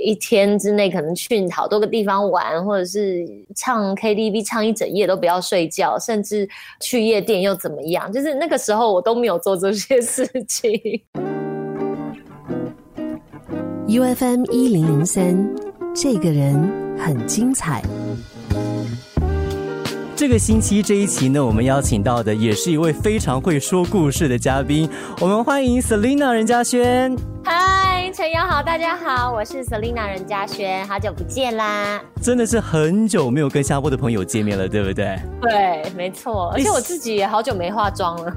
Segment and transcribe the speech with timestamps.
[0.00, 6.48] 一天之内可能去好多个地方玩，或者是唱 KTV 唱一整夜都不要睡觉，甚至
[6.80, 8.10] 去夜店又怎么样？
[8.12, 10.72] 就是那个时候我都没有做这些事情。
[13.86, 15.48] UFM 一零零三，
[15.94, 16.54] 这个人
[16.98, 17.82] 很精彩。
[20.16, 24.88] 这个星期这一期呢，我们邀请到的也是一位非常会说故事的嘉宾，
[25.20, 27.14] 我们欢迎 Selina 任嘉轩。
[27.44, 32.00] 嗨，陈友好，大家好，我是 Selina 任嘉轩，好久不见啦！
[32.22, 35.18] 真的是很久没有跟下播的朋友见面了，对不对？
[35.40, 38.36] 对，没错，而且我自己也好久没化妆了，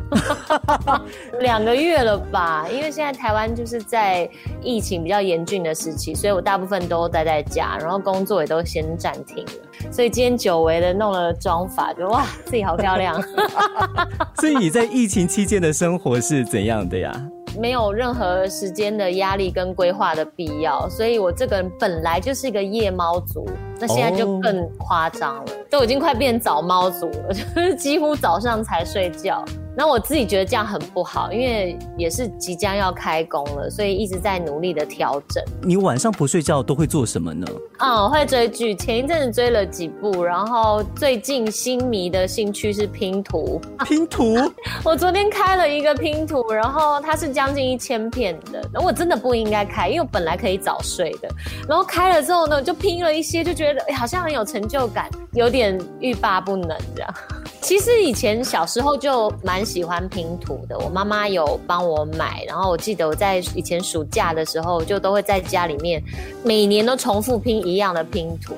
[1.41, 2.65] 两个月了吧？
[2.71, 4.27] 因为现在台湾就是在
[4.61, 9.91] 疫情比较严峻的时期，所以我大部分都待在家，然后工作也都先暂停了。
[9.91, 13.21] 所以今天久违的弄了妆发，就哇，自己好漂亮。
[14.39, 17.13] 所以你在疫情期间的生活是怎样的呀？
[17.59, 23.45] 没有任何时间的压力跟规划的必要，所以我这个人本来就是一个夜猫族，
[23.79, 29.43] 那现在就更夸张了，都已经快变早猫族了，就是几乎早上才睡觉。
[29.77, 35.43] 那我自己觉得这样很不好，因为也是即将要开工了，所以一直在努力的调整。
[35.61, 37.45] 你晚上不睡觉都会做什么呢？
[37.77, 43.61] 嗯，会追剧，前一阵子追了几部，然后最近新迷的兴趣是拼图。
[43.85, 44.35] 拼图？
[44.83, 51.29] 我昨天开了一个拼图，然后它是将近一千片的，我真的不应该开，因为我本来可以早睡的。
[51.69, 57.13] 然后开了之后呢，就拼了一些，就觉得哎，好像很有成就感，有点欲罢不能这样。
[57.61, 66.01] 其实以前小时候就蛮喜欢拼图的，我妈妈有帮我买，然后我记得我在以前暑假的时候就都会在家里面
[66.43, 68.55] 每年都重复拼一样的拼图。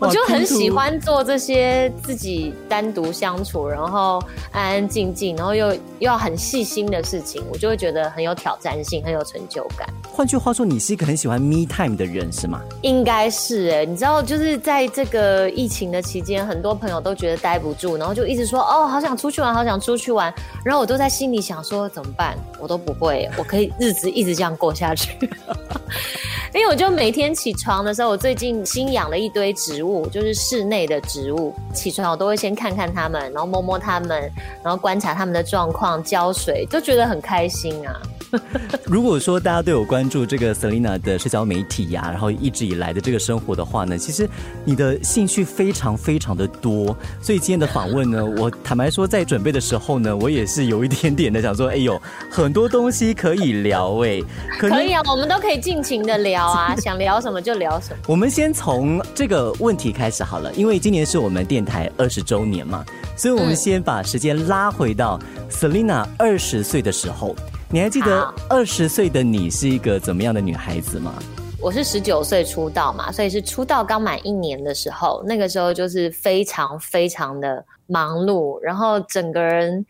[0.00, 9.88] 我就很喜欢做这些自己单独相处，然后安安静静，然后又又要很细心的事情，我就会觉得很有挑战性，很有成就感。
[10.12, 12.60] 换句话说，你是一个很喜欢 me time 的人，是吗？
[12.82, 20.32] 应该是哎，你知道，就是在这个疫情的期间，很多朋友都觉得待不住，然后就一直说哦，好想出去玩，好想出去玩。
[20.64, 22.36] 然后我都在心里想说，怎么办？
[22.58, 25.16] 我都不会，我可以日子一直这样过下去。
[26.54, 31.54] 因为我就每天起床的时候，我最近新养了一堆植物，就是室内的植物。
[31.74, 34.30] 起床我都会先看看它们，然后摸摸它们，
[34.64, 38.00] 然后观察它们的状况，浇水，就觉得很开心啊。
[38.86, 44.28] 如果说大家都有关注这个 Selina 的社交媒体呀，然后一直以来的这个生活的话呢，其实
[44.64, 46.96] 你的兴趣非常非常的多。
[47.22, 52.00] 所以今天的访问呢，我坦白说，在准备的时候呢，我也是有一点点的想说，哎呦，
[52.30, 54.20] 很多东西可以聊哎。
[54.58, 57.96] 可以啊，我们都可以尽情的聊啊，想聊什么就聊什么。
[58.06, 62.84] 我们先从这个问题开始好了，因为今年是我们电台二十周年嘛，
[63.16, 65.18] 所以我们先把时间拉回到
[65.50, 67.34] Selina 二十岁的时候。
[67.70, 71.22] 你还记得二十岁的你是一个怎么样的女孩子吗？
[71.60, 79.84] 我是十九岁出道嘛，所以是出道刚满一年的时候，那个时候就是非常非常的忙碌，然后整个人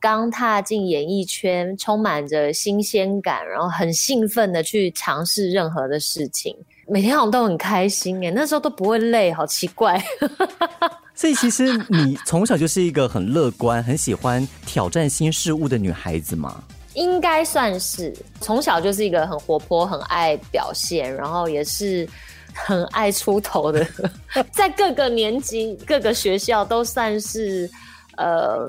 [0.00, 6.56] 刚踏进演艺圈，充满着新鲜感，然后很兴奋的去尝试任何的事情，
[6.86, 10.00] 每天好像都很开心哎，那时候都不会累，好奇怪。
[11.16, 16.62] 所以其实你从小就是一个很乐观、很喜欢挑战新事物的女孩子吗？
[16.94, 22.08] 应该算是从小就是一个很活泼、很爱表现，然后也是
[22.54, 23.86] 很爱出头的，
[24.52, 27.68] 在各个年级、各个学校都算是
[28.16, 28.68] 呃，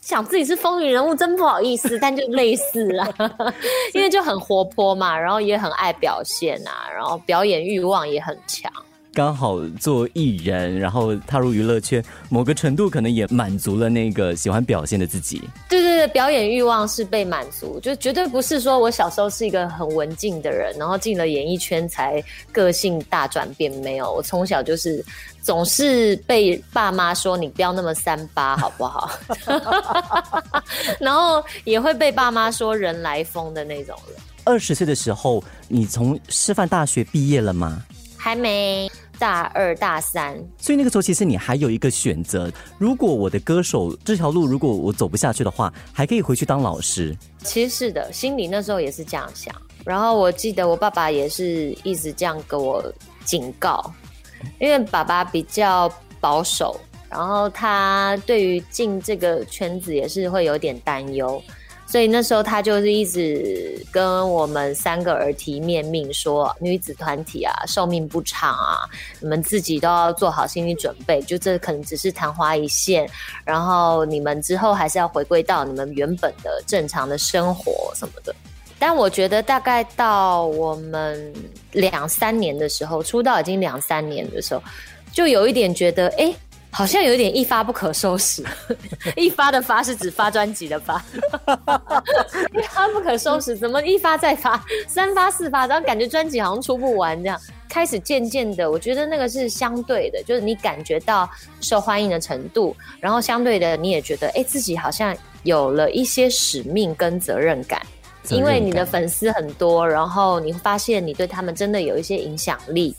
[0.00, 3.08] 想自己是风云人物，真不好意思，但就类似啦，
[3.94, 8.72] 因为就很活泼嘛，然后也很爱表现啊，然后表演欲望也很强。
[9.16, 15.40] 刚好做艺人，然后踏入娱乐圈，某个程度可能也满足了那个喜欢表现的自己。
[15.70, 22.22] 对对对，表演欲望是被满足，就绝对不是说我小时候是一个很文静的人，然后进了演艺圈才
[22.52, 23.72] 个性大转变。
[23.80, 25.02] 没有，我从小就是
[25.40, 29.10] 总是被爸妈说你不要那么三八，好不好？
[31.00, 34.16] 然后也会被爸妈说人来疯的那种人。
[34.44, 37.82] 二十岁的时候，你从师范大学毕业了吗？
[38.18, 38.90] 还没。
[39.18, 42.50] 大二、大三，所以那个时候其实你还有一个选择。
[42.78, 47.16] 如果我的歌手这条路如果我走不下去的话，还可以回去当老师。
[47.44, 49.54] 其实是的，心里那时候也是这样想。
[49.84, 52.84] 然后我记得我爸爸也是一直这样给我
[53.24, 53.92] 警告，
[54.60, 55.90] 因为爸爸比较
[56.20, 56.78] 保守，
[57.08, 61.40] 然后他对于进这个圈子也是会有点担忧。
[61.86, 68.82] 所以那时候他就是一直跟我们三个耳提面命说，女子团体啊，寿命不长啊，
[69.20, 73.08] 你们自己都要做好心理准备，就这可能只是昙花一现，
[73.44, 78.34] 然后你们之后还是要回归到你们原本的正常的生活什么的。
[78.78, 81.32] 但我觉得大概到我们
[81.72, 84.62] 两三年的时候，出道已经两三年的时候，
[85.12, 86.34] 就有一点觉得，哎，
[86.70, 88.44] 好像有一点一发不可收拾。
[89.16, 91.02] 一发的发是指发专辑的发，
[92.52, 97.40] 一发不可收拾，怎么一发再发，三发四发，然后感觉专辑好像出不完这样。
[97.68, 101.28] 开始渐渐的，我觉得那个是相对的，就是你感觉到
[101.60, 107.80] 受欢迎的程度，然后相对的你也觉得，哎，自己好像有了一些使命跟责任感。
[108.30, 112.92] 因为你的粉丝很多，然后你会发现你对他们真的有一些影响力，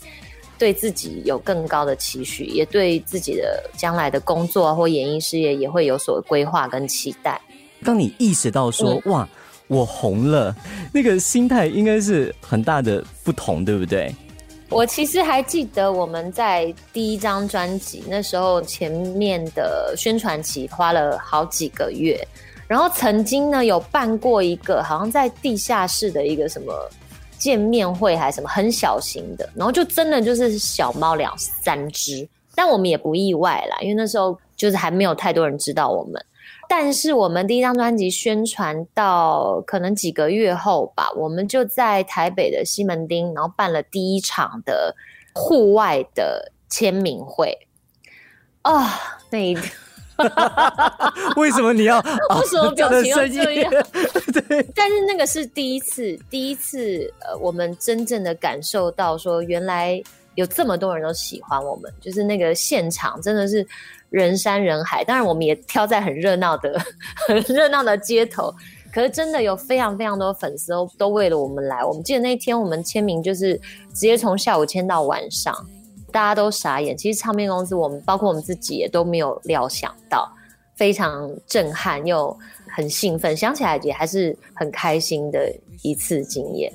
[0.58, 7.40] 对自己有更高的期许，也对自己的将来的工作或演艺事业也会有所规划跟期待。
[7.84, 9.28] 当你意识到说哇，
[9.68, 10.56] 我红了，
[10.94, 14.14] 那个心态应该是很大的不同，对不对？
[14.70, 22.20] 我其实还记得我们在第一张专辑那时候前面的宣传期花了好几个月。
[22.68, 26.74] 然后曾经呢有办过一个好像在地下室的一个什么
[27.38, 36.24] 见面会还是什么很小型的，然后就真的就是小猫两三只，但我们也不意外啦，因为那时候就是还没有太多人知道我们。
[36.70, 44.94] 但是我们第一张专辑宣传到可能几个月后吧，我们就在台北的西门町，然后办了第一场的
[45.34, 47.58] 户外的签名会
[48.64, 49.58] 啊，那一。
[51.38, 52.00] 为什么你要？
[52.40, 53.72] 为什么表情要这样？
[54.48, 60.02] 对，但是那个是第一次，第一次，呃，我们真正的感受到说，原来
[60.36, 63.66] 有这么多人都喜欢我们，就是那个现场真的是
[64.10, 65.04] 人山人海。
[65.04, 66.80] 当然，我们也挑在很热闹的、
[67.28, 68.54] 很热闹的街头，
[68.94, 71.84] 可是真的有非常非常多粉丝都都为了我们来。
[71.84, 73.54] 我们记得那天我们签名就是
[73.94, 75.56] 直接从下午签到晚上。
[76.12, 80.32] 大家都傻眼，其实唱片公司，我们包括我们自己也都没有料想到，
[80.76, 82.36] 非常震撼又
[82.70, 86.72] 很兴奋，想起来也还是很开心的一次经验。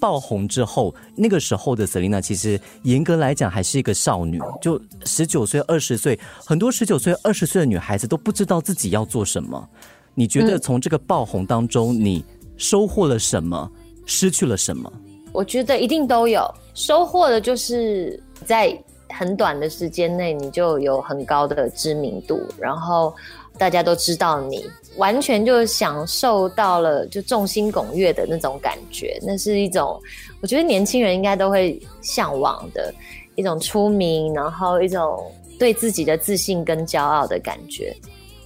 [0.00, 9.66] 爆红之后，那个时候的 Selina 其实严格来讲还是一个少女，就十九岁、二十岁，很多十九岁、二十岁的女孩子都不知道自己要做什么。
[10.14, 12.22] 你觉得从这个爆红当中，你
[12.58, 13.70] 收获了什么，
[14.04, 14.92] 失去了什么？
[15.32, 18.76] 我觉得一定都有收获的，就是在
[19.08, 23.14] 很短的时间内，你就有很高的知名度，然后
[23.58, 29.18] 大家都知道你，完全就享受到了就众星拱月的那种感觉。
[29.22, 30.00] 那是一种
[30.40, 32.92] 我觉得年轻人应该都会向往的
[33.34, 37.94] 一种出名，然后一种对自己的自信跟骄傲的感觉。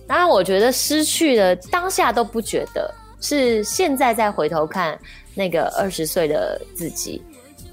[0.06, 4.98] 当然，我觉得失去了当下都不觉得，是现在再回头看。
[5.34, 7.22] 那个二十岁的自己，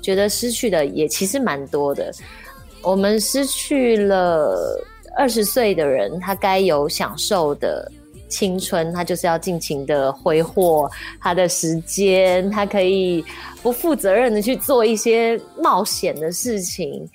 [0.05, 2.11] 觉得失去的也其实蛮多的。
[2.83, 4.79] 我们失去了
[5.17, 7.91] 二十岁的人，他该有享受的
[8.29, 10.87] 青春，他就是要尽情的挥霍
[11.19, 13.25] 他的时间，他可以
[13.63, 17.09] 不负责任的去做一些冒险的事情，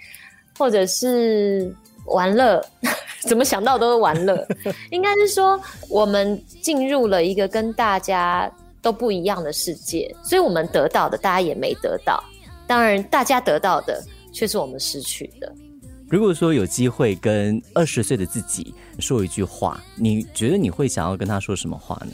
[0.59, 1.73] 或者是
[2.07, 2.61] 玩乐。
[3.29, 4.45] 怎么想到都是玩乐，
[4.91, 8.51] 应该是说我们进入了一个跟大家。
[8.83, 12.19] 都不一样的世界，所以我们得到的，大家也没得到。
[12.71, 14.01] 当然，大家得到的
[14.33, 15.53] 却是我们失去的。
[16.09, 22.13] 如果说有机会跟二十岁的自己说一句话，你觉得你会想要跟他说什么话呢？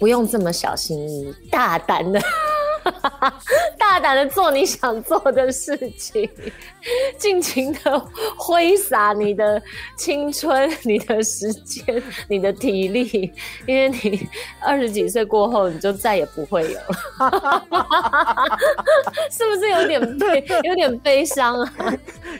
[0.00, 2.20] 不用这么小心翼翼，大胆的。
[3.78, 6.28] 大胆的做你想做的事情，
[7.18, 9.60] 尽情的挥洒你的
[9.96, 13.32] 青春、你的时间、你的体力，
[13.66, 14.28] 因为你
[14.60, 17.64] 二十几岁过后，你就再也不会有了。
[19.30, 21.94] 是不是有点悲，有点悲伤啊？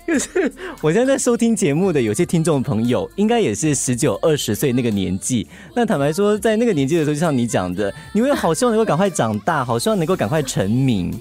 [0.06, 5.46] 就是我现在在收听节目的有些听众朋友，应该也是十九、二十岁那个年纪。
[5.74, 11.18] 那坦白说，在那个年纪的时候，就像你讲的，你会好希望能够赶快长大，好希望能够赶快成名。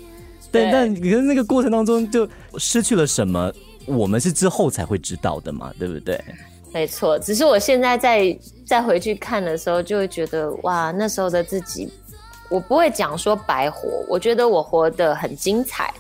[0.52, 2.28] 但但可是那个过程当中就
[2.58, 3.52] 失去了什么？
[3.86, 6.22] 我们是之后才会知道的嘛，对不对？
[6.74, 11.90] 没错，只是我现在再再回去看的时候，就会觉得哇，那时候的自己，
[12.50, 15.94] 我不会讲说白活，我觉得我活得很精彩，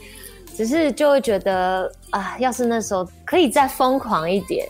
[0.56, 4.68] 只是就会觉得啊，要是那时候可以再疯狂一点，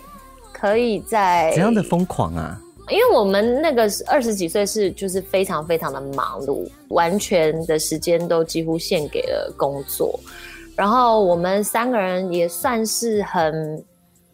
[0.52, 2.60] 可以再怎样的疯狂啊？
[2.90, 10.18] 因为我们那个二十几岁是就是非常非常的忙碌，完全的时间都几乎献给了工作。
[10.74, 13.84] 然后我们三个人也算是很，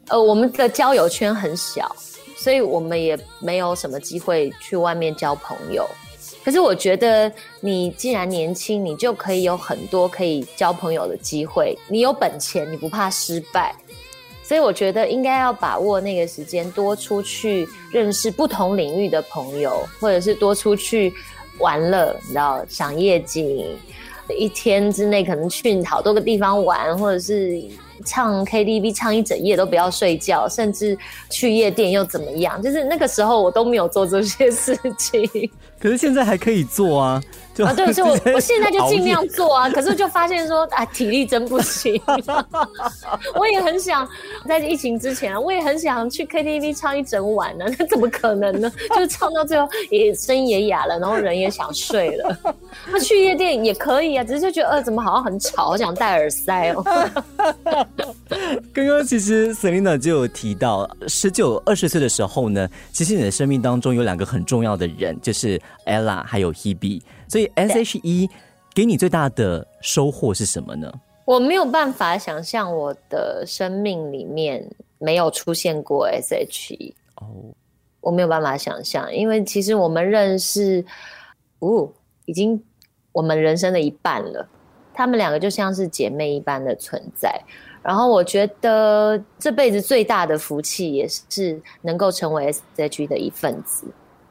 [0.09, 1.91] 呃，我们的交友圈很小，
[2.37, 5.89] 所以我们也没有什么机会去外面交朋友。
[6.45, 11.75] 可是我觉得，你既然年轻，你就可以有很多可以交朋友的机会。
[11.89, 13.75] 你有本钱，你不怕失败。
[14.45, 21.13] 所以我觉得应该要把握那个时间，多出去认识不同领域的朋友，或者是多出去
[21.59, 23.67] 玩乐，你知道，赏夜景，
[24.29, 27.59] 一天之内可能去好多个地方玩，或者是
[28.05, 30.97] 唱 KTV 唱一整夜都不要睡觉，甚至
[31.31, 32.61] 去夜店又怎么样？
[32.61, 35.27] 就是那个时候我都没有做这些事情。
[35.85, 37.23] 可是现在还可以做啊。
[37.63, 42.03] 啊，对，所以我我现在就尽量做啊，可是就发现说，啊，体力真不行。
[43.37, 44.09] 我也很想
[44.49, 48.73] 在疫情之前，我也很想去 KTV 唱一整晚呢， 那怎么可能呢？
[48.89, 52.37] 就是唱到最后也声音也哑了，然后人也想睡了。
[52.91, 56.85] 那去夜店也可以啊，只是就觉得呃，怎么好像很吵，我想戴耳塞哦。
[58.73, 67.03] 刚刚其实 Selina 就有提到，十九二十岁的时候呢，其实你的生命当中有两个很重要的人，就是 Ella 还有 Hebe。
[67.29, 68.29] 所以 S H E
[68.75, 70.93] 给你最大的收获是什么呢？
[71.27, 77.27] 我没有办法想象我的生命里面没有出现过 S H E 哦，
[78.01, 80.85] 我没有办法想象，因为其实我们认识，
[81.61, 81.91] 哦，
[82.25, 82.63] 已经
[83.13, 84.49] 我们人生的一半了。
[84.95, 87.39] 他们两个就像是姐妹一般的存在。
[87.83, 93.87] 然后我觉得这辈子最大的福气也是能够成为 S H E 的一份子。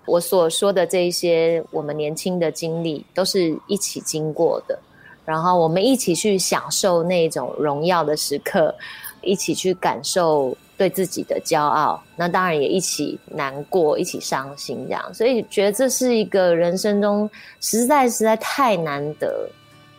[0.05, 4.77] 我所说的这一些，我们年轻的经历都是一起经过的，
[5.23, 8.73] 然后我们一起去享受那种荣耀的时刻，
[9.21, 17.29] 一起去感受对自己的骄傲，那当然也一起难过，一起伤心，这样，所以觉得这是一个人生中
[17.61, 19.47] 实在实在太难得、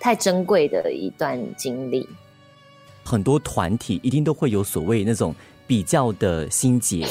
[0.05, 2.07] 太珍贵的一段经历。
[3.03, 5.35] 很多团体一定都会有所谓那种
[5.67, 7.07] 比较的心结。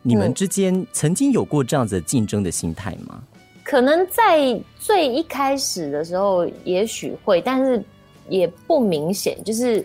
[0.00, 3.20] 你们之间曾经有过这样子竞争的心态吗？
[3.64, 7.84] 可能在最一开始的时候，也许会，但是
[8.28, 9.84] 也不明显，就是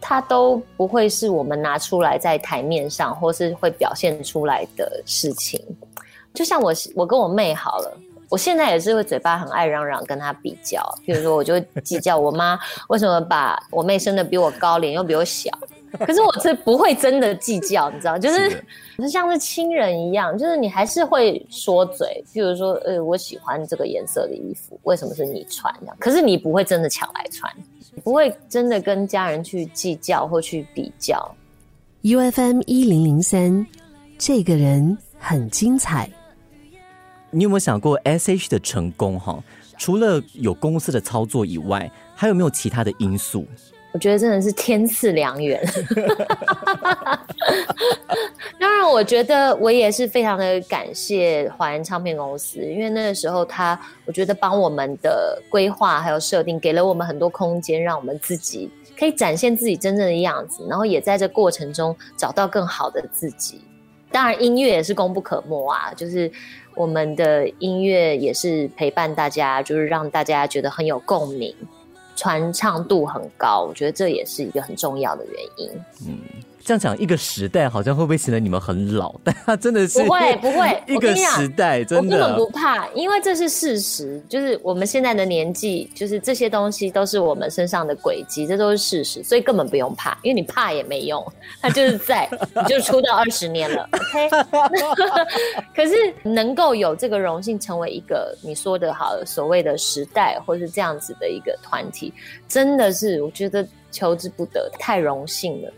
[0.00, 5.62] 它都不会是我们拿出来在台面上，或是会表现出来的事情。
[6.32, 12.58] 就像我，我跟我妹好了，我现在也是会嘴巴很爱嚷嚷跟他比较，比如说我就计较我妈
[12.88, 15.50] 为什么把我妹生的比我高，脸又比我小。
[16.06, 18.64] 可是我是不会真的计较，你知道，就是
[18.96, 25.96] 就像是亲人一样，就是你还是会说嘴，譬如说，呃，我喜欢这个颜色的衣服，为什么是你穿这样？
[25.98, 27.52] 可是你不会真的抢来穿，
[28.04, 31.28] 不会真的跟家人去计较或去比较。
[32.02, 33.66] U F M 一零零三，
[34.16, 36.08] 这个人很精彩。
[37.30, 39.18] 你有没有想过 S H 的成功？
[39.18, 39.42] 哈，
[39.78, 43.46] 除了有公司的操作以外，还有没有其他的因素？
[43.92, 45.60] 我觉得真的是天赐良缘。
[48.60, 63.60] 当然，我觉得我也是非常的感谢华人唱片公司，因为那个时候他，我觉得帮我们的规划还有设定，给了我们很多空间，让我们自己可以展现自己真正的样子，然后也在这过程中找到更好的自己。
[64.12, 66.30] 当然，音乐也是功不可没啊，就是
[66.74, 71.54] 我们的音乐也是陪伴大家，就是让大家觉得很有共鸣。
[72.16, 75.70] 传唱度很高，我觉得这也是一个很重要的原因。
[76.06, 76.18] 嗯。
[76.70, 79.12] 这样讲，一个时代好像会不会显得你们很老？
[79.24, 84.22] 但他真的是不会 不会，一个时代真的，我根本不怕，因为这是事实。
[84.28, 91.20] 就是我们现在的年纪，就是这些东西都是我们身上的轨迹，这都是事实，所以根本不用怕，因为你怕也没用，
[91.60, 94.30] 他就是在， 你就出道二十年了，OK。
[95.74, 102.14] 可是能够有这个荣幸，成为一个你说的好所谓的时代，或是这样子的一个团体，
[102.46, 105.72] 真的是我觉得求之不得，太荣幸了。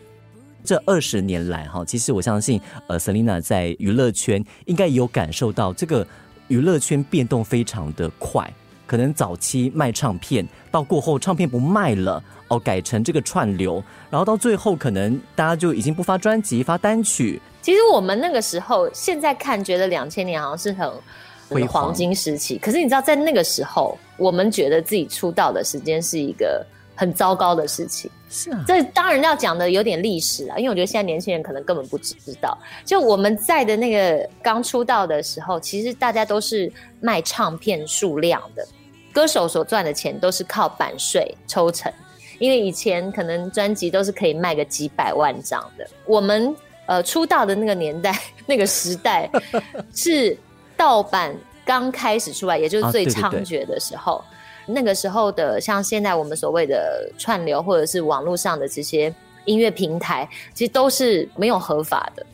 [0.65, 6.07] 这二十年来，哈，其实我相信，呃，Selina 在娱乐圈应该有感受到，这个
[6.49, 8.49] 娱乐圈变动非常的快。
[8.87, 17.41] 可能早期卖唱片，到过后唱片不卖了，哦，改成这个串流，然后到最后，可能大家就已经不发专辑，发单曲。
[17.63, 26.65] 其实我们那个时候，现在看觉得两千年好像是很黄金时期，可是你知道，在那个时候，我们觉得自己出道的时间是一个。
[27.03, 38.65] 很糟糕的事情，是啊，这当然要讲的有点历史啊，因为我觉得现在年轻人可能根本不知道，就我们在的那个刚出道的时候，其实大家都是卖唱片数量的，
[39.13, 41.93] 歌手所赚的钱都是靠版税抽成，
[42.39, 46.55] 因为以前可能专辑都是可以卖个几百万张的，我们
[46.87, 48.17] 呃出道的那个年代
[48.47, 49.29] 那个时代
[49.93, 50.39] 是
[50.77, 54.23] 盗版刚开始出来，也就是最猖獗的时候。
[54.67, 59.13] 那个时候的，像现在我们所谓的串流或者是网络上的这些
[59.45, 62.25] 音乐平台，其实都是没有合法的。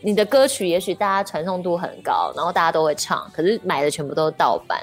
[0.00, 4.80] 你的歌曲也许大家传送度很高，然后大家都会唱，可是买的全部都是盗版，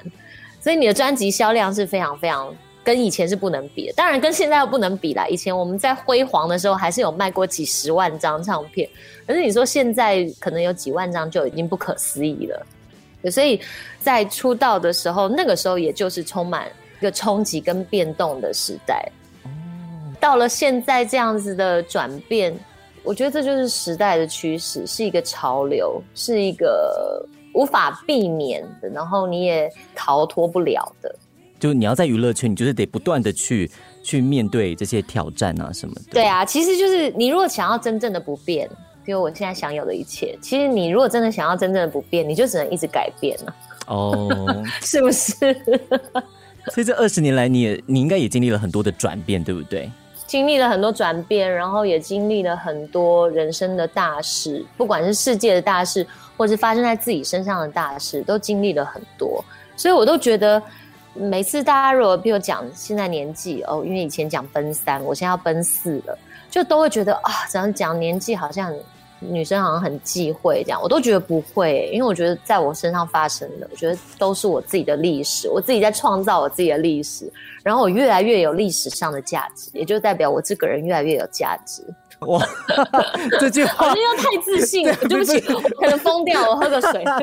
[0.60, 3.94] 所以你的专辑销量是非常非常跟以前是不能比的。
[3.94, 5.26] 当然跟现在又不能比啦。
[5.28, 8.90] 以前我们在辉煌的时候，还是有卖过几十万张唱片，
[9.26, 12.66] 可是你说现在可能有几万张就已经不可思议了。
[13.32, 13.60] 所以
[14.00, 16.68] 在出道的时候，那个时候也就是充满
[17.00, 19.08] 一个冲击跟变动的时代。
[20.20, 22.58] 到了现在这样子的转变，
[23.04, 31.16] 我觉得这就是时代的趋势，是一个潮流，是一个无法避免的，然后你也逃脱不了的。
[31.60, 33.70] 就你要在娱乐圈，你就是得不断的去
[34.04, 36.02] 去面对这些挑战啊什么的。
[36.12, 38.70] 对啊，其实就是你如果想要真正的不变，
[39.06, 43.56] 比如我现在享有的一切，其实你如果真的想要真正的不变，你就只能一直改变了。
[43.88, 45.36] 哦， 是不是？
[46.74, 49.90] 所以这二十年来，你也你应该也经历了很多的转变，对不对？
[50.26, 59.46] 经历了很多转变，然后也经历了很多人生的大事，不管是世界的大事，或是发生在自己身上的大事，都经历了很多。
[59.78, 60.62] 所以我都觉得。
[61.18, 66.20] 每次大家如果比如讲现在年纪哦，因为以前讲奔三，我现在要奔四了，
[66.52, 68.70] 就都会觉得啊，怎样讲年纪好像
[69.20, 77.32] 女生好像很忌讳这样，我都觉得不会，因为我觉得在我身上发生的，我觉得都是我自己的历史，我自己在创造我自己的历史，
[77.64, 81.84] 然后我越来越有历史上的价值，也就代表我这个人越来越有价值。
[82.22, 82.42] 哇，
[83.40, 87.04] 这句话好像又太自信了， 对不起，可能疯掉我，喝个水。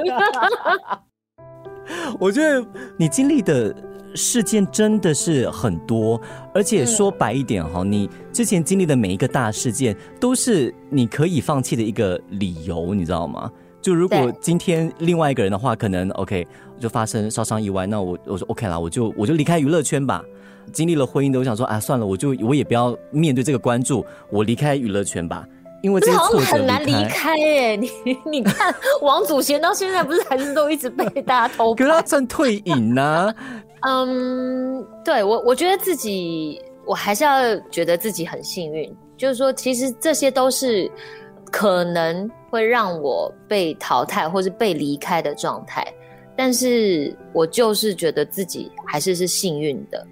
[2.21, 2.65] 我觉得
[2.97, 3.75] 你经历的
[4.15, 6.21] 事件真的是很多，
[6.55, 13.51] 而且说白一点哈，你之前经历的每一个大事件都是你可以放弃的一个理由，你知道吗？
[13.81, 16.47] 就如果今天另外一个人的话，可能 OK
[16.79, 20.23] 就发生烧伤意外，那我我说 OK 啦，我就我就离开娱乐圈吧。
[20.73, 25.45] 经历了婚姻的，我想说啊，算了，我就我也不要面对这个关注，我离开娱乐圈吧。
[25.83, 27.91] 因为这好像很难离开耶，你
[28.25, 33.35] 你看王祖贤到现在不是还是都一直被大家偷，可是他算退隐呢。
[33.83, 40.91] 嗯，对我我觉得自己我还是要觉得自己很幸运，就是说其实这些都是
[41.51, 45.87] 可能会让我被淘汰或是被离开的状态，
[46.37, 50.07] 但是我就是觉得自己还是是幸运的，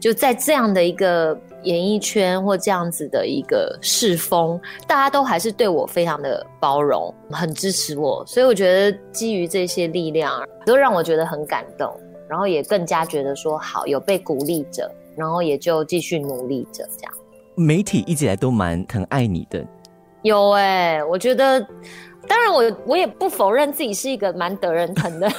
[0.00, 1.38] 就在这样的一个。
[1.64, 11.88] 演艺圈或这样子的一个世风，大家都还是对我非常的包容，很支持我，所以我觉得基于这些力量，都让我觉得很感动，
[12.32, 17.12] 然后也更加觉得说好有被鼓励着，然后也就继续努力着这样。
[17.54, 19.62] 媒体一直以来都蛮疼爱你的，
[20.22, 21.60] 有哎，我觉得。
[22.28, 25.26] 当然，我我也不否认自己是一个蛮得人疼的，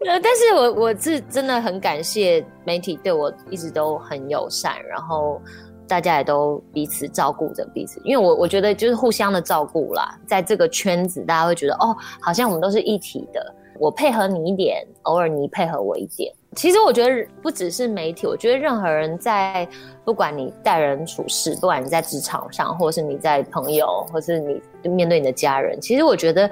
[0.00, 5.38] 呃，但是我我是真的很感谢媒体对我一直都很友善，然后
[5.86, 16.32] 大家也都彼此照顾着彼此，因为我我觉得就是互相的照顾啦，在这个圈子，大家会觉得哦，好像我们都是一体的，我配合你一点，偶尔你配合我一点。
[16.54, 19.66] 其实我觉得不只是媒体，我觉得任何人在
[20.04, 26.48] 不管你待人处事，不管你在职场上，或是你在朋友，或是你面对你的家人，其实我觉得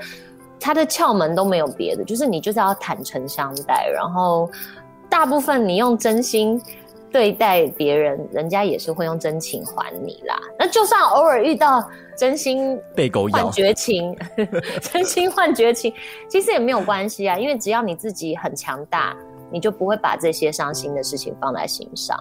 [0.59, 4.51] 他的窍门都没有别的，就是你就是要坦诚相待，然后
[5.09, 6.61] 大部分你用真心
[7.13, 10.41] 对待别人，人家也是会用真情还你啦。
[10.59, 14.17] 那就算偶尔遇到真心被狗咬绝情，
[14.81, 15.93] 真心换绝情，
[16.29, 19.17] 其实也没有关系啊，因为只要你自己很强大。
[19.53, 22.17] 你就不会把这些伤心的事情放在心上。